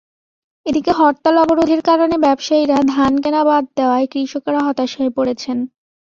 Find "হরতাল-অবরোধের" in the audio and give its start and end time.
0.91-1.81